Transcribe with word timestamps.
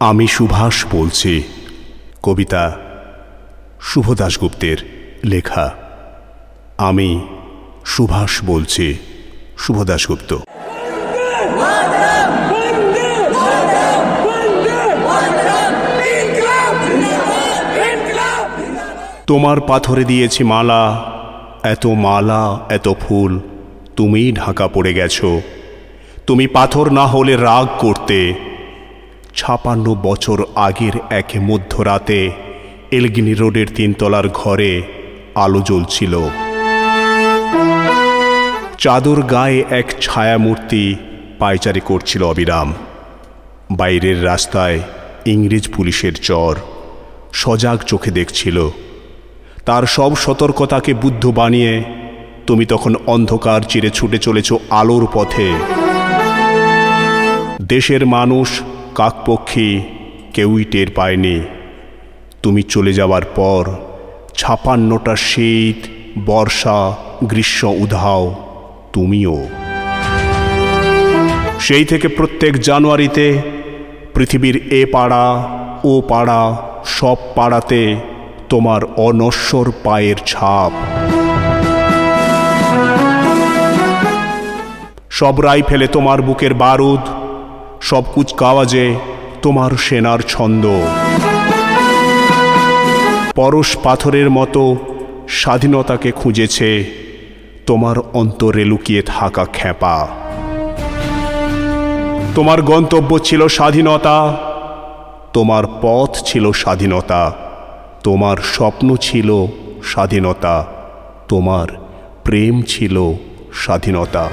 আমি 0.00 0.26
সুভাষ 0.26 0.86
বলছি। 0.92 1.42
কবিতা 2.22 2.76
শুভ 3.80 4.12
দাশগুপ্তের 4.14 4.76
লেখা। 5.24 5.74
আমি 6.78 7.26
সুভাষ 7.84 8.44
বলছি 8.44 8.98
শুভ 9.58 9.82
দাশগুপ্ত 9.82 10.36
তোমার 19.26 19.60
পাথরে 19.60 20.04
দিয়েছি 20.04 20.44
মালা, 20.44 21.12
এত 21.62 21.86
মালা, 21.86 22.60
এত 22.70 22.88
ফুল, 23.00 23.40
তুমিই 23.96 24.32
ঢাকা 24.32 24.68
পড়ে 24.68 24.94
গেছো। 24.94 25.40
তুমি 26.26 26.46
পাথর 26.46 26.92
না 26.92 27.06
হলে 27.06 27.36
রাগ 27.36 27.66
করতে 27.78 28.49
ছাপান্ন 29.36 29.94
বছর 30.02 30.44
আগের 30.54 30.92
এক 31.10 31.24
মধ্যরাতে 31.36 32.30
এলগিনি 32.90 33.34
রোডের 33.34 33.66
তিনতলার 33.74 34.28
ঘরে 34.28 34.82
আলো 35.34 35.60
জ্বলছিল। 35.60 36.18
চাদর 38.78 39.22
গায়ে 39.22 39.64
এক 39.70 39.94
ছায়ামূর্তি 40.00 40.96
পায়চারি 41.38 41.80
করছিল 41.84 42.22
অবিরাম। 42.22 42.74
বাইরের 43.70 44.24
রাস্তায় 44.24 44.80
ইংরেজ 45.26 45.68
পুলিশের 45.68 46.12
চর 46.12 46.56
সজাগ 47.32 47.78
চোখে 47.78 48.10
দেখছিল। 48.10 48.68
তার 49.66 49.82
সব 49.86 50.16
সতর্কতাকে 50.16 50.94
বুদ্ধ 50.94 51.26
বানিয়ে, 51.26 51.84
তুমি 52.46 52.66
তখন 52.66 52.94
অন্ধকার 53.06 53.60
চিরে 53.60 53.90
ছুটে 53.90 54.18
চলেছ 54.18 54.52
আলোর 54.70 55.08
পথে। 55.12 55.52
দেশের 57.62 58.06
মানুষ 58.06 58.60
কাকপক্ষী 58.94 59.80
কেউই 60.34 60.64
টের 60.64 60.86
পায়নি। 60.94 61.40
তুমি 62.42 62.62
চলে 62.62 62.92
যাওয়ার 62.92 63.22
পর 63.36 63.74
ছাপান্নটা 64.34 65.16
শীত 65.16 65.76
বর্ষা, 66.26 66.96
গ্রীষ্ম 67.24 67.68
উধাও 67.68 68.34
তুমিও। 68.92 69.46
সেই 71.58 71.84
থেকে 71.84 72.08
প্রত্যেক 72.08 72.60
জানুয়ারিতে 72.60 73.38
পৃথিবীর 74.14 74.72
এ 74.72 74.86
পাড়া, 74.92 75.44
ও 75.84 76.02
পাড়া, 76.08 76.56
সব 76.84 77.16
পাড়াতে 77.34 77.96
তোমার 78.48 78.80
অনশ্বর 78.96 79.72
পায়ের 79.84 80.16
ছাপ। 80.26 80.72
সব 85.10 85.40
রাইফেলে 85.40 85.86
তোমার 85.86 86.22
বুকের 86.22 86.54
বারুদ 86.54 87.00
সব 87.80 88.04
কুচকাওয়াজে 88.14 88.96
তোমার 89.42 89.70
সেনার 89.70 90.20
ছন্দ। 90.28 90.64
পরশ 93.34 93.76
পাথরের 93.76 94.30
মতো 94.30 94.76
স্বাধীনতাকে 95.28 96.10
খুঁজেছে, 96.10 96.84
তোমার 97.66 97.96
অন্তরে 98.12 98.64
লুকিয়ে 98.64 99.02
থাকা 99.02 99.44
খ্যাপা। 99.52 100.08
তোমার 102.34 102.62
গন্তব্য 102.62 103.18
ছিল 103.18 103.48
স্বাধীনতা, 103.48 104.36
তোমার 105.32 105.64
পথ 105.82 106.10
ছিল 106.24 106.52
স্বাধীনতা, 106.52 107.32
তোমার 108.04 108.36
স্বপ্ন 108.36 108.96
ছিল 108.96 109.46
স্বাধীনতা, 109.84 110.66
তোমার 111.28 111.68
প্রেম 112.24 112.62
ছিল 112.62 113.12
স্বাধীনতা। 113.52 114.28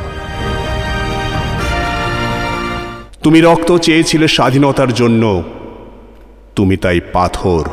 তুমি 3.27 3.41
রক্ত 3.41 3.77
চেয়েছিলে 3.77 4.27
স্বাধীনতার 4.27 4.93
জন্য। 4.93 5.43
তুমি 6.55 6.77
তাই 6.77 6.99
পাথর। 7.13 7.69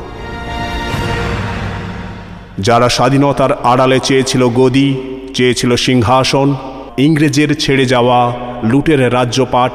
যারা 2.58 2.88
স্বাধীনতার 2.88 3.64
আড়ালে 3.64 4.00
চেয়েছিল 4.00 4.48
গদি, 4.48 4.94
চেয়েছিল 5.34 5.76
সিংহাসন, 5.76 6.54
ইংরেজের 6.98 7.60
ছেড়ে 7.60 7.86
যাওয়া, 7.86 8.32
লুটের 8.62 9.14
রাজ্যপাট, 9.14 9.72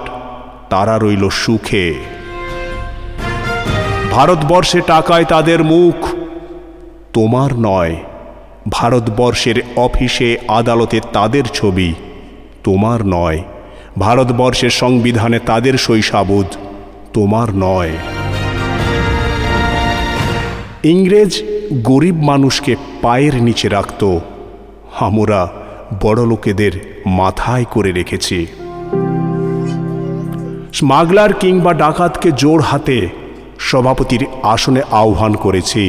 তারা 0.69 0.97
রইল 0.97 1.29
সুখে। 1.29 1.93
ভারতবর্ষে 4.11 4.81
টাকায় 4.81 5.25
তাদের 5.25 5.63
মুখ, 5.63 6.07
তোমার 7.13 7.53
নয়। 7.53 7.95
ভারতবর্ষের 8.69 9.61
অফিসে 9.75 10.37
আদালতে 10.47 10.99
তাদের 11.13 11.43
ছবি, 11.43 11.93
তোমার 12.63 13.05
নয়। 13.05 13.43
ভারতবর্ষের 14.03 14.73
সংবিধানে 14.81 15.39
তাদের 15.39 15.75
শৈশাবোধ 15.85 16.47
তোমার 17.13 17.47
নয়। 17.65 17.93
ইংরেজ 20.83 21.33
গরিব 21.83 22.17
মানুষকে 22.31 22.73
পায়ের 23.01 23.35
নিচে 23.47 23.67
রাখত, 23.69 24.01
আমরা 25.07 25.39
বড় 26.03 26.21
লোকেদের 26.31 26.73
মাথায় 27.19 27.65
করে 27.73 27.91
রেখেছি। 27.91 28.39
স্মাগলার 30.77 31.31
কিংবা 31.33 31.71
ডাকাতকে 31.83 32.29
জোর 32.41 32.59
হাতে 32.61 32.97
সভাপতির 33.69 34.23
আসনে 34.53 34.81
আহ্বান 35.01 35.33
করেছি। 35.35 35.83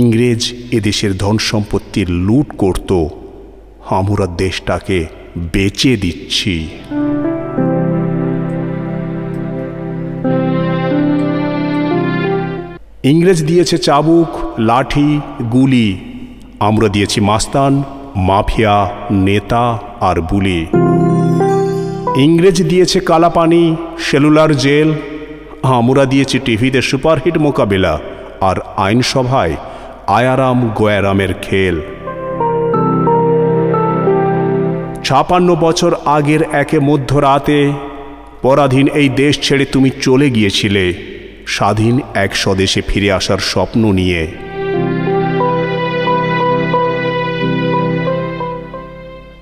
ইংরেজ 0.00 0.42
এদেশের 0.70 1.12
ধন 1.22 1.36
সম্পত্তির 1.50 2.08
লুট 2.26 2.48
করত, 2.62 2.90
আমরা 4.00 4.24
দেশটাকে 4.42 4.98
বেচে 5.38 5.96
দিচ্ছি। 5.96 6.68
ইংরেজ 13.04 13.44
দিয়েছে 13.44 13.78
চাবুক, 13.78 14.28
লাঠি, 14.58 15.20
গুলি। 15.42 16.00
আমরা 16.60 16.88
দিয়েছি 16.88 17.20
মাস্তান, 17.20 17.82
মাফিয়া, 18.16 18.90
নেতা 19.10 19.78
আর 20.00 20.20
বুলি। 20.20 20.66
ইংরেজ 22.16 22.68
দিয়েছে 22.68 23.00
কালাপানি, 23.00 23.76
সেলুলার 23.98 24.56
জেল। 24.56 24.92
আমরা 25.62 26.04
দিয়েছি 26.04 26.38
টিভিতে 26.38 26.82
সুপারহিট 26.82 27.38
মোকাবেলা 27.38 27.98
আর 28.40 28.56
আইনসভায় 28.76 29.56
আয়ারাম 30.06 30.68
গয়ারামের 30.68 31.34
খেল। 31.34 31.80
ছাপান্ন 35.04 35.54
বছর 35.54 35.94
আগের 36.04 36.42
একে 36.42 36.78
মধ্যরাতে, 36.78 37.72
পরাধীন 38.42 38.86
এই 38.86 39.08
দেশ 39.08 39.40
ছেড়ে 39.42 39.64
তুমি 39.64 39.90
চলে 40.00 40.30
গিয়েছিলে, 40.30 40.94
স্বাধীন 41.46 42.00
এক 42.14 42.36
স্বদেশে 42.36 42.80
ফিরে 42.88 43.12
আসার 43.12 43.38
স্বপ্ন 43.38 43.92
নিয়ে। 43.92 44.26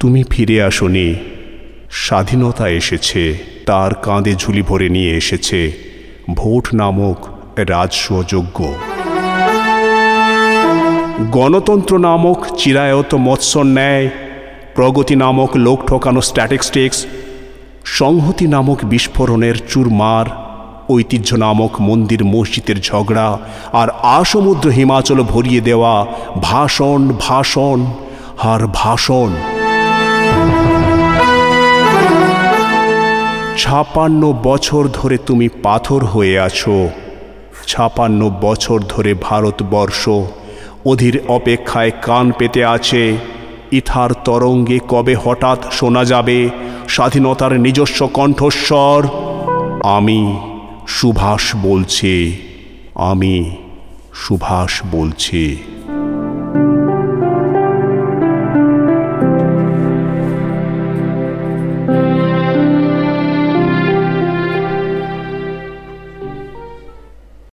তুমি 0.00 0.22
ফিরে 0.30 0.62
আসনি, 0.62 1.14
স্বাধীনতা 1.90 2.68
এসেছে, 2.68 3.22
তার 3.66 3.94
কাঁধে 3.94 4.34
ঝুলি 4.34 4.62
ভরে 4.62 4.88
নিয়ে 4.88 5.12
এসেছে, 5.16 5.72
ভোট 6.30 6.74
নামক 6.74 7.18
রাজস্বযোগ্য 7.70 8.58
গণতন্ত্র 11.30 11.98
নামক 11.98 12.38
চিরায়ত 12.56 13.14
মৎস্য 13.14 13.58
ন্যায় 13.58 14.08
প্রগতি 14.74 15.16
নামক 15.16 15.56
লোক 15.56 15.78
ঠকানো 15.86 16.20
স্ট্যাটিস্টিক্স 16.20 17.06
সংহতি 17.84 18.46
নামক 18.46 18.78
বিস্ফোরণের 18.84 19.54
চুরমার, 19.68 20.26
ঐতিহ্য 20.90 21.34
নামক 21.34 21.80
মন্দির 21.80 22.24
মসজিদের 22.24 22.80
ঝগড়া 22.80 23.38
আর 23.72 23.88
আসমুদ্র 24.02 24.68
হিমাচল 24.68 25.22
ভরিয়ে 25.22 25.60
দেওয়া 25.60 26.06
ভাষণ 26.42 27.12
ভাষণ, 27.20 27.86
আর 28.42 28.60
ভাষণ। 28.74 29.30
ছাপান্ন 33.58 34.34
বছর 34.42 34.88
ধরে 34.92 35.16
তুমি 35.18 35.48
পাথর 35.62 36.04
হয়ে 36.04 36.38
আছো। 36.38 36.88
ছাপান্ন 37.66 38.30
বছর 38.40 38.78
ধরে 38.88 39.14
ভারতবর্ষ 39.20 40.10
অধীর 40.86 41.18
অপেক্ষায় 41.28 41.90
কান 42.02 42.32
পেতে 42.38 42.64
আছে। 42.64 43.31
ইথার 43.72 44.12
তরঙ্গে 44.12 44.78
কবে 44.88 45.16
হঠাৎ 45.24 45.72
শোনা 45.72 46.04
যাবে? 46.04 46.50
স্বাধীনতার 46.88 47.60
নিজস্ব 47.60 48.06
কণ্ঠস্বর? 48.06 49.08
আমি 49.84 50.36
সুভাষ 50.88 51.56
বলছে। 51.62 52.36
আমি 52.94 53.56
সুভাষ 54.14 54.82
বলছি। 54.90 55.56